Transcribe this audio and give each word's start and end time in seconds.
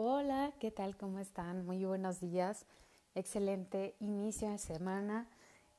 Hola, 0.00 0.52
¿qué 0.60 0.70
tal? 0.70 0.96
¿Cómo 0.96 1.18
están? 1.18 1.66
Muy 1.66 1.84
buenos 1.84 2.20
días. 2.20 2.66
Excelente 3.16 3.96
inicio 3.98 4.48
de 4.48 4.58
semana. 4.58 5.26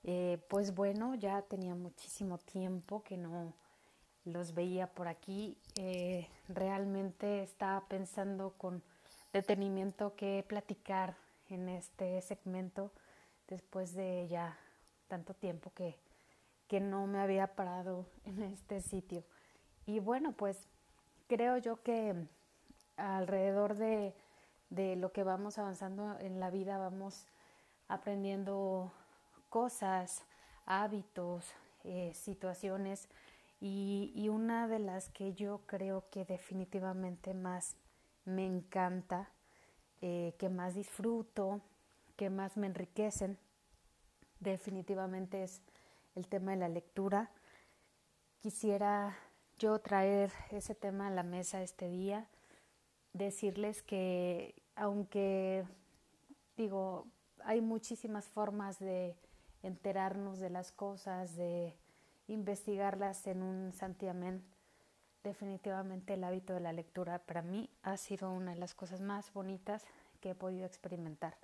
Eh, 0.03 0.43
pues 0.50 0.75
bueno, 0.75 1.16
ya 1.16 1.42
tenía 1.43 1.74
muchísimo 1.74 2.37
tiempo 2.37 3.01
que 3.01 3.16
no 3.16 3.53
los 4.25 4.53
veía 4.53 4.87
por 4.87 5.08
aquí. 5.08 5.58
Eh, 5.77 6.27
realmente 6.50 7.43
estaba 7.43 7.87
pensando 7.87 8.55
con 8.58 8.84
detenimiento 9.32 10.14
qué 10.18 10.44
platicar 10.46 11.16
en 11.48 11.70
este 11.70 12.22
segmento 12.22 12.92
después 13.48 13.94
de 13.94 14.28
ya 14.28 14.60
tanto 15.08 15.34
tiempo 15.34 15.72
que, 15.74 15.98
que 16.68 16.82
no 16.82 17.08
me 17.08 17.20
había 17.20 17.56
parado 17.56 18.06
en 18.26 18.44
este 18.44 18.82
sitio. 18.82 19.24
Y 19.86 20.00
bueno, 20.00 20.34
pues 20.34 20.68
creo 21.30 21.56
yo 21.56 21.82
que 21.84 22.28
alrededor 23.00 23.75
de, 23.75 24.13
de 24.70 24.95
lo 24.95 25.12
que 25.12 25.23
vamos 25.23 25.57
avanzando 25.57 26.17
en 26.20 26.40
la 26.40 26.49
vida 26.49 26.77
vamos 26.77 27.27
aprendiendo 27.88 28.91
cosas, 29.49 30.23
hábitos, 30.66 31.45
eh, 31.84 32.12
situaciones 32.13 33.09
y, 33.59 34.12
y, 34.16 34.30
una 34.30 34.67
de 34.67 34.80
las 34.80 35.09
que 35.09 35.34
yo 35.34 35.62
creo 35.66 36.09
que 36.12 36.23
definitivamente 36.23 37.34
más 37.34 37.76
me 38.26 38.45
encanta, 38.45 39.29
eh, 40.02 40.35
que 40.38 40.49
más 40.49 40.76
disfruto, 40.76 41.59
que 42.16 42.29
más 42.29 42.55
me 42.55 42.68
enriquecen, 42.68 43.38
definitivamente 44.40 45.43
es 45.43 45.62
el 46.16 46.27
tema 46.27 46.52
de 46.52 46.57
la 46.57 46.70
lectura. 46.70 47.31
Quisiera 48.40 49.18
yo 49.57 49.79
traer 49.79 50.31
ese 50.52 50.76
tema 50.76 51.07
a 51.07 51.12
la 51.12 51.23
mesa 51.23 51.62
este 51.62 51.90
día 51.90 52.27
decirles 53.13 53.81
que 53.81 54.55
aunque 54.76 55.66
digo, 56.55 57.05
hay 57.43 57.62
muchísimas 57.62 58.27
formas 58.27 58.79
de 58.79 59.15
enterarnos 59.63 60.40
de 60.40 60.49
las 60.49 60.71
cosas, 60.71 61.35
de 61.35 61.74
investigarlas 62.27 63.27
en 63.27 63.41
un 63.41 63.74
santiamén, 63.74 64.43
definitivamente 65.23 66.13
el 66.13 66.23
hábito 66.23 66.53
de 66.53 66.61
la 66.61 66.73
lectura 66.73 67.19
para 67.19 67.41
mí 67.41 67.69
ha 67.83 67.97
sido 67.97 68.31
una 68.31 68.53
de 68.53 68.59
las 68.59 68.73
cosas 68.73 69.02
más 69.02 69.33
bonitas 69.33 69.85
que 70.21 70.31
he 70.31 70.35
podido 70.35 70.65
experimentar. 70.65 71.35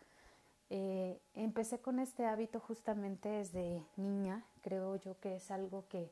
Eh, 0.69 1.19
empecé 1.33 1.80
con 1.80 1.99
este 1.99 2.25
hábito 2.25 2.59
justamente 2.59 3.30
desde 3.30 3.83
niña, 3.97 4.45
creo 4.61 4.95
yo 4.95 5.19
que 5.19 5.36
es 5.36 5.52
algo 5.52 5.88
que 5.89 6.11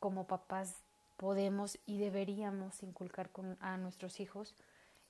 como 0.00 0.26
papás 0.26 0.82
podemos 1.16 1.78
y 1.86 1.98
deberíamos 1.98 2.82
inculcar 2.82 3.30
a 3.60 3.76
nuestros 3.76 4.20
hijos. 4.20 4.54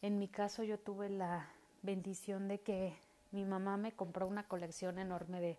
En 0.03 0.19
mi 0.19 0.29
caso 0.29 0.63
yo 0.63 0.79
tuve 0.79 1.09
la 1.09 1.49
bendición 1.83 2.49
de 2.49 2.61
que 2.61 2.97
mi 3.31 3.45
mamá 3.45 3.77
me 3.77 3.93
compró 3.93 4.27
una 4.27 4.47
colección 4.47 4.99
enorme 4.99 5.41
de, 5.41 5.59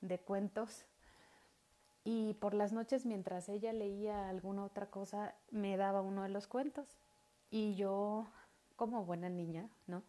de 0.00 0.18
cuentos 0.18 0.84
y 2.04 2.34
por 2.34 2.54
las 2.54 2.72
noches 2.72 3.04
mientras 3.04 3.48
ella 3.48 3.72
leía 3.72 4.28
alguna 4.28 4.64
otra 4.64 4.86
cosa 4.86 5.34
me 5.50 5.76
daba 5.76 6.02
uno 6.02 6.22
de 6.22 6.28
los 6.28 6.46
cuentos 6.46 6.86
y 7.50 7.74
yo 7.74 8.26
como 8.76 9.04
buena 9.04 9.28
niña, 9.28 9.68
¿no? 9.86 10.02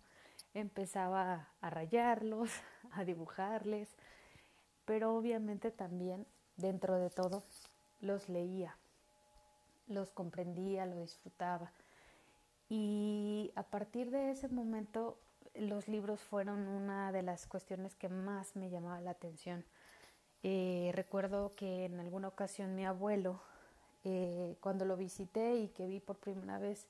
Empezaba 0.53 1.49
a 1.61 1.69
rayarlos, 1.69 2.51
a 2.91 3.03
dibujarles, 3.03 3.95
pero 4.85 5.15
obviamente 5.15 5.71
también 5.71 6.27
dentro 6.55 6.97
de 6.99 7.09
todo 7.09 7.43
los 7.99 8.29
leía 8.29 8.77
los 9.87 10.11
comprendía, 10.11 10.85
lo 10.85 11.01
disfrutaba. 11.01 11.71
Y 12.69 13.51
a 13.55 13.63
partir 13.63 14.11
de 14.11 14.31
ese 14.31 14.47
momento 14.49 15.17
los 15.55 15.87
libros 15.87 16.19
fueron 16.21 16.67
una 16.67 17.11
de 17.11 17.23
las 17.23 17.47
cuestiones 17.47 17.95
que 17.95 18.09
más 18.09 18.55
me 18.55 18.69
llamaba 18.69 19.01
la 19.01 19.11
atención. 19.11 19.65
Eh, 20.43 20.91
recuerdo 20.93 21.55
que 21.55 21.85
en 21.85 21.99
alguna 21.99 22.27
ocasión 22.27 22.75
mi 22.75 22.85
abuelo, 22.85 23.41
eh, 24.03 24.55
cuando 24.61 24.85
lo 24.85 24.97
visité 24.97 25.55
y 25.55 25.69
que 25.69 25.87
vi 25.87 25.99
por 25.99 26.17
primera 26.17 26.59
vez 26.59 26.87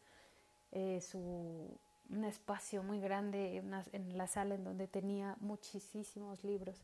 eh, 0.71 0.99
su, 1.01 1.79
un 2.09 2.23
espacio 2.25 2.83
muy 2.83 2.99
grande 2.99 3.57
en 3.57 4.17
la 4.17 4.27
sala 4.27 4.55
en 4.55 4.63
donde 4.63 4.87
tenía 4.87 5.35
muchísimos 5.39 6.43
libros, 6.43 6.81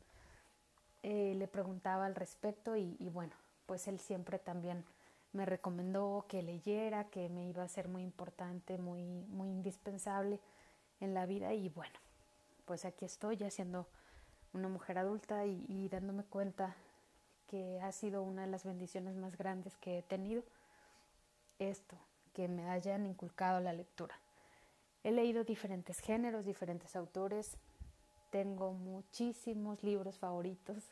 le 1.03 1.49
preguntaba 1.49 2.05
al 2.05 2.15
respecto 2.15 2.77
y 2.77 3.09
bueno, 3.09 3.33
pues 3.65 3.89
él 3.89 3.99
siempre 3.99 4.39
también 4.39 4.85
me 5.33 5.45
recomendó 5.45 6.25
que 6.29 6.43
leyera, 6.43 7.09
que 7.09 7.27
me 7.29 7.47
iba 7.47 7.63
a 7.63 7.67
ser 7.67 7.87
muy 7.87 8.03
importante, 8.03 8.77
muy, 8.77 9.03
muy 9.03 9.49
indispensable 9.49 10.39
en 10.99 11.13
la 11.13 11.25
vida 11.25 11.53
y 11.53 11.69
bueno, 11.69 11.99
pues 12.65 12.85
aquí 12.85 13.05
estoy 13.05 13.37
ya 13.37 13.49
siendo 13.49 13.87
una 14.53 14.69
mujer 14.69 14.99
adulta 14.99 15.45
y, 15.45 15.65
y 15.67 15.89
dándome 15.89 16.23
cuenta 16.23 16.75
que 17.47 17.81
ha 17.81 17.91
sido 17.91 18.21
una 18.21 18.43
de 18.43 18.47
las 18.47 18.63
bendiciones 18.63 19.15
más 19.15 19.37
grandes 19.37 19.75
que 19.77 19.97
he 19.97 20.01
tenido 20.03 20.43
esto, 21.59 21.97
que 22.33 22.47
me 22.47 22.69
hayan 22.69 23.05
inculcado 23.05 23.59
la 23.59 23.73
lectura. 23.73 24.15
He 25.03 25.11
leído 25.11 25.43
diferentes 25.43 25.99
géneros, 25.99 26.45
diferentes 26.45 26.95
autores, 26.95 27.57
tengo 28.29 28.73
muchísimos 28.73 29.83
libros 29.83 30.17
favoritos, 30.17 30.83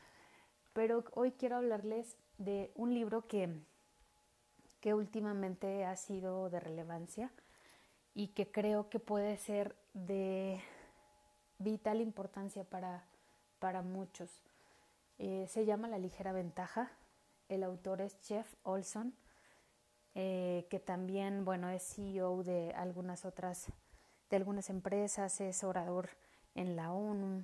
pero 0.72 1.04
hoy 1.14 1.32
quiero 1.32 1.56
hablarles 1.56 2.16
de 2.38 2.70
un 2.74 2.94
libro 2.94 3.26
que 3.26 3.48
que 4.86 4.94
últimamente 4.94 5.84
ha 5.84 5.96
sido 5.96 6.48
de 6.48 6.60
relevancia 6.60 7.32
y 8.14 8.28
que 8.28 8.52
creo 8.52 8.88
que 8.88 9.00
puede 9.00 9.36
ser 9.36 9.74
de 9.94 10.60
vital 11.58 12.00
importancia 12.00 12.62
para, 12.62 13.04
para 13.58 13.82
muchos. 13.82 14.30
Eh, 15.18 15.46
se 15.48 15.64
llama 15.64 15.88
La 15.88 15.98
ligera 15.98 16.30
ventaja. 16.30 16.92
El 17.48 17.64
autor 17.64 18.00
es 18.00 18.16
Jeff 18.22 18.54
Olson, 18.62 19.12
eh, 20.14 20.68
que 20.70 20.78
también, 20.78 21.44
bueno, 21.44 21.68
es 21.68 21.82
CEO 21.82 22.44
de 22.44 22.72
algunas 22.74 23.24
otras, 23.24 23.66
de 24.30 24.36
algunas 24.36 24.70
empresas, 24.70 25.40
es 25.40 25.64
orador 25.64 26.10
en 26.54 26.76
la 26.76 26.92
ONU, 26.92 27.42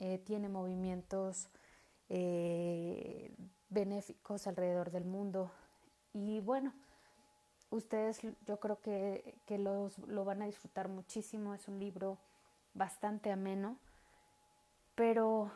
eh, 0.00 0.18
tiene 0.18 0.48
movimientos 0.48 1.48
benéficos 3.68 4.48
alrededor 4.48 4.90
del 4.90 5.04
mundo, 5.04 5.52
y 6.12 6.40
bueno, 6.40 6.72
ustedes 7.70 8.20
yo 8.46 8.60
creo 8.60 8.80
que, 8.80 9.34
que 9.46 9.58
los, 9.58 9.98
lo 10.06 10.24
van 10.24 10.42
a 10.42 10.46
disfrutar 10.46 10.88
muchísimo. 10.88 11.54
Es 11.54 11.68
un 11.68 11.78
libro 11.78 12.18
bastante 12.74 13.30
ameno. 13.30 13.76
Pero 14.94 15.50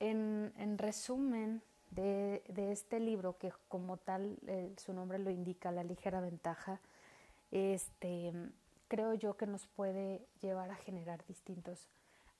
en, 0.00 0.52
en 0.56 0.78
resumen 0.78 1.62
de, 1.90 2.42
de, 2.48 2.72
este 2.72 2.98
libro, 2.98 3.38
que 3.38 3.52
como 3.68 3.96
tal 3.96 4.38
eh, 4.46 4.72
su 4.76 4.92
nombre 4.92 5.18
lo 5.18 5.30
indica, 5.30 5.70
La 5.70 5.84
ligera 5.84 6.20
ventaja, 6.20 6.80
este, 7.52 8.32
creo 8.88 9.14
yo 9.14 9.36
que 9.36 9.46
nos 9.46 9.66
puede 9.66 10.26
llevar 10.40 10.70
a 10.70 10.76
generar 10.76 11.24
distintos 11.26 11.88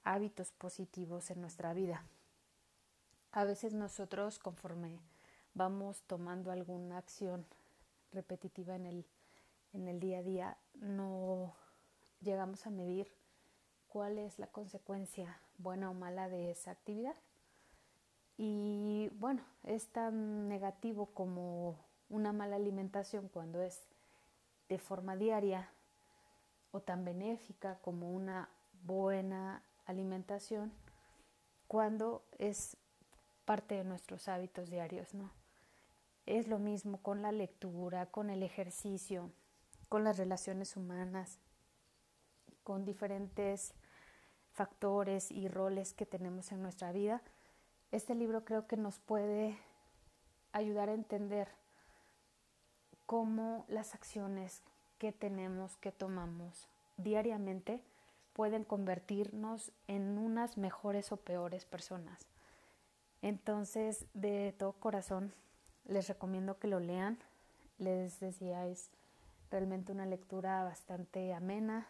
hábitos 0.03 0.53
positivos 0.53 1.31
en 1.31 1.41
nuestra 1.41 1.73
vida. 1.75 2.05
A 3.33 3.45
veces 3.45 3.75
nosotros 3.75 4.39
conforme 4.41 4.99
vamos 5.55 6.03
tomando 6.03 6.51
alguna 6.51 6.99
acción 6.99 7.47
repetitiva 8.13 8.77
en 8.77 8.87
el, 8.87 9.07
en 9.73 9.89
el 9.89 10.01
día 10.01 10.19
a 10.19 10.23
día, 10.23 10.57
no 10.75 11.55
llegamos 12.21 12.67
a 12.67 12.71
medir 12.71 13.13
cuál 13.89 14.19
es 14.19 14.39
la 14.39 14.47
consecuencia 14.47 15.41
buena 15.59 15.91
o 15.91 15.95
mala 15.95 16.29
de 16.29 16.51
esa 16.51 16.71
actividad. 16.71 17.17
Y 18.37 19.11
bueno, 19.19 19.43
es 19.65 19.89
tan 19.89 20.49
negativo 20.49 21.07
como 21.07 21.77
una 22.09 22.33
mala 22.33 22.57
alimentación 22.57 23.29
cuando 23.29 23.61
es 23.61 23.83
de 24.69 24.79
forma 24.79 25.17
diaria 25.17 25.69
o 26.73 26.81
tan 26.81 27.05
benéfica 27.05 27.79
como 27.83 28.13
una 28.13 28.49
buena 28.85 29.63
alimentación 29.87 30.73
cuando 31.67 32.25
es 32.39 32.77
parte 33.45 33.75
de 33.75 33.85
nuestros 33.85 34.29
hábitos 34.29 34.71
diarios, 34.71 35.13
¿no? 35.13 35.40
Es 36.31 36.47
lo 36.47 36.61
mismo 36.61 36.99
con 36.99 37.23
la 37.23 37.33
lectura, 37.33 38.07
con 38.07 38.31
el 38.31 38.45
ejercicio, 38.45 39.33
con 39.89 40.05
las 40.05 40.17
relaciones 40.17 40.77
humanas, 40.77 41.41
con 42.63 42.85
diferentes 42.85 43.75
factores 44.53 45.33
y 45.33 45.49
roles 45.49 45.93
que 45.93 46.07
tenemos 46.07 46.53
en 46.53 46.63
nuestra 46.63 46.93
vida. 46.93 47.21
Este 47.91 48.15
libro 48.15 48.45
creo 48.45 48.69
que 48.69 48.77
nos 48.77 49.01
puede 49.01 49.59
ayudar 50.53 50.89
a 50.89 50.95
entender 50.95 51.49
cómo 53.07 53.65
las 53.67 53.97
acciones 53.97 54.63
que 54.99 55.11
tenemos, 55.11 55.79
que 55.79 55.91
tomamos 55.91 56.69
diariamente, 56.97 57.83
pueden 58.35 58.63
convertirnos 58.63 59.73
en 59.89 60.17
unas 60.17 60.59
mejores 60.59 61.11
o 61.11 61.17
peores 61.17 61.65
personas. 61.65 62.29
Entonces, 63.21 64.07
de 64.15 64.55
todo 64.57 64.75
corazón, 64.75 65.35
les 65.91 66.09
recomiendo 66.09 66.59
que 66.59 66.69
lo 66.69 66.81
lean. 66.81 67.19
Les 67.79 68.19
decía, 68.21 68.67
es 68.67 68.89
realmente 69.51 69.93
una 69.93 70.07
lectura 70.07 70.65
bastante 70.65 71.35
amena 71.35 71.87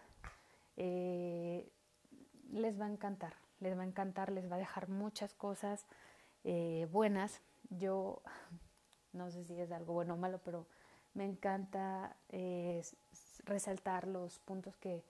eh, 0.82 1.70
les 2.52 2.80
va 2.80 2.86
a 2.86 2.88
encantar, 2.88 3.34
les 3.60 3.76
va 3.76 3.82
a 3.82 3.86
encantar, 3.86 4.32
les 4.32 4.50
va 4.50 4.56
a 4.56 4.58
dejar 4.58 4.88
muchas 4.88 5.34
cosas 5.34 5.84
eh, 6.44 6.88
buenas. 6.90 7.42
Yo 7.68 8.22
no 9.12 9.30
sé 9.30 9.44
si 9.44 9.60
es 9.60 9.70
algo 9.72 9.92
bueno 9.92 10.14
o 10.14 10.16
malo, 10.16 10.40
pero 10.42 10.66
me 11.12 11.26
encanta 11.26 12.16
eh, 12.30 12.82
resaltar 13.44 14.06
los 14.06 14.38
puntos 14.38 14.74
que, 14.76 15.04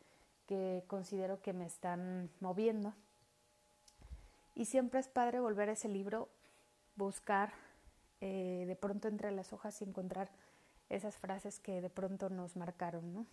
que 0.47 0.83
considero 0.89 1.41
que 1.41 1.53
me 1.53 1.67
están 1.67 2.31
moviendo. 2.41 2.93
Y 4.57 4.65
siempre 4.65 4.99
es 4.99 5.09
padre 5.09 5.39
volver 5.39 5.69
a 5.69 5.75
ese 5.75 5.89
libro, 5.89 6.29
buscar 6.97 7.53
eh, 8.21 8.65
de 8.67 8.77
pronto 8.77 9.09
entre 9.09 9.31
las 9.31 9.53
hojas 9.53 9.81
y 9.81 9.85
encontrar 9.85 10.31
esas 10.89 11.17
frases 11.17 11.59
que 11.59 11.81
de 11.81 11.91
pronto 11.91 12.29
nos 12.31 12.57
marcaron, 12.57 13.15
¿no? 13.15 13.27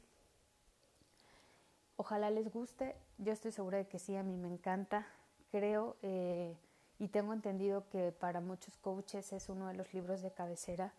Ojalá 1.96 2.30
les 2.30 2.52
guste, 2.52 2.96
yo 3.18 3.34
estoy 3.34 3.52
segura 3.52 3.80
de 3.80 3.88
que 3.88 3.98
sí, 3.98 4.16
a 4.16 4.24
mí 4.24 4.38
me 4.38 4.48
encanta, 4.48 5.08
creo 5.52 5.98
eh, 6.04 6.56
y 7.00 7.08
tengo 7.08 7.34
entendido 7.34 7.90
que 7.90 8.12
para 8.12 8.40
muchos 8.40 8.78
coaches 8.78 9.34
es 9.34 9.50
uno 9.50 9.68
de 9.68 9.74
los 9.74 9.94
libros 9.94 10.22
de 10.22 10.32
cabecera 10.32 10.94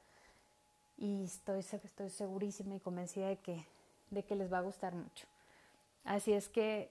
y 0.96 1.24
estoy, 1.24 1.60
estoy 1.60 2.10
segurísima 2.10 2.74
y 2.74 2.80
convencida 2.80 3.28
de 3.28 3.36
que, 3.36 3.64
de 4.10 4.24
que 4.24 4.34
les 4.34 4.52
va 4.52 4.58
a 4.58 4.62
gustar 4.62 4.94
mucho. 4.94 5.26
Así 6.04 6.32
es 6.32 6.48
que, 6.48 6.90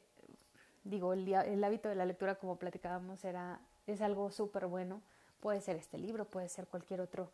digo, 0.86 1.12
el, 1.12 1.28
el 1.28 1.64
hábito 1.64 1.90
de 1.90 1.96
la 1.96 2.06
lectura, 2.06 2.36
como 2.36 2.58
platicábamos, 2.58 3.26
era, 3.26 3.60
es 3.88 4.02
algo 4.02 4.32
súper 4.32 4.68
bueno. 4.68 5.02
Puede 5.40 5.62
ser 5.62 5.76
este 5.76 5.98
libro, 5.98 6.26
puede 6.26 6.50
ser 6.50 6.68
cualquier 6.68 7.02
otro 7.02 7.32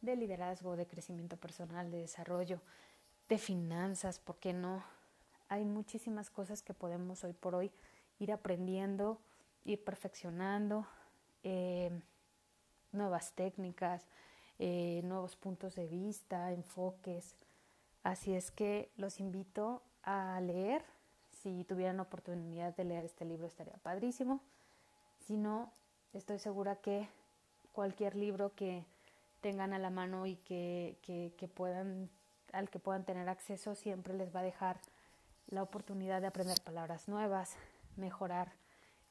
de 0.00 0.16
liderazgo, 0.16 0.76
de 0.76 0.86
crecimiento 0.86 1.36
personal, 1.36 1.90
de 1.90 1.98
desarrollo, 1.98 2.60
de 3.28 3.38
finanzas, 3.38 4.18
¿por 4.18 4.36
qué 4.36 4.52
no? 4.52 4.82
Hay 5.48 5.64
muchísimas 5.64 6.30
cosas 6.30 6.62
que 6.62 6.74
podemos 6.74 7.24
hoy 7.24 7.32
por 7.32 7.54
hoy 7.54 7.70
ir 8.18 8.32
aprendiendo, 8.32 9.18
ir 9.64 9.82
perfeccionando, 9.82 10.86
eh, 11.42 11.90
nuevas 12.92 13.32
técnicas, 13.32 14.06
eh, 14.58 15.00
nuevos 15.04 15.36
puntos 15.36 15.74
de 15.74 15.86
vista, 15.86 16.52
enfoques. 16.52 17.34
Así 18.02 18.34
es 18.34 18.50
que 18.50 18.90
los 18.96 19.20
invito 19.20 19.82
a 20.02 20.40
leer. 20.40 20.84
Si 21.30 21.64
tuvieran 21.64 22.00
oportunidad 22.00 22.76
de 22.76 22.84
leer 22.84 23.04
este 23.04 23.24
libro 23.24 23.46
estaría 23.46 23.76
padrísimo. 23.78 24.40
Si 25.26 25.36
no, 25.36 25.72
estoy 26.12 26.38
segura 26.38 26.76
que 26.76 27.08
cualquier 27.80 28.14
libro 28.14 28.54
que 28.54 28.84
tengan 29.40 29.72
a 29.72 29.78
la 29.78 29.88
mano 29.88 30.26
y 30.26 30.36
que, 30.36 30.98
que, 31.00 31.48
puedan, 31.48 32.10
al 32.52 32.68
que 32.68 32.78
puedan 32.78 33.06
tener 33.06 33.26
acceso 33.30 33.74
siempre 33.74 34.12
les 34.12 34.36
va 34.36 34.40
a 34.40 34.42
dejar 34.42 34.78
la 35.46 35.62
oportunidad 35.62 36.20
de 36.20 36.26
aprender 36.26 36.60
palabras 36.60 37.08
nuevas, 37.08 37.56
mejorar 37.96 38.52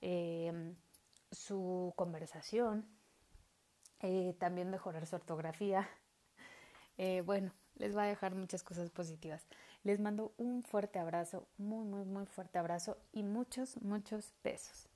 eh, 0.02 0.76
su 1.32 1.94
conversación, 1.96 2.86
eh, 4.02 4.36
también 4.38 4.70
mejorar 4.70 5.08
su 5.08 5.16
ortografía. 5.16 5.90
Eh, 7.02 7.22
bueno, 7.22 7.54
les 7.78 7.96
va 7.96 8.04
a 8.04 8.08
dejar 8.08 8.36
muchas 8.36 8.62
cosas 8.62 8.90
positivas. 8.90 9.48
Les 9.84 10.02
mando 10.02 10.34
un 10.36 10.64
fuerte 10.64 11.00
abrazo, 11.00 11.48
muy, 11.58 11.86
muy, 11.86 12.04
muy 12.04 12.26
fuerte 12.26 12.60
abrazo 12.60 12.98
y 13.14 13.24
muchos, 13.24 13.82
muchos 13.82 14.34
besos. 14.44 14.90